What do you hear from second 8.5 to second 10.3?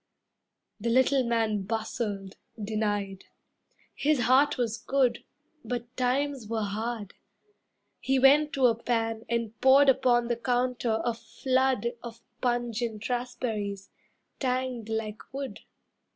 to a pan And poured upon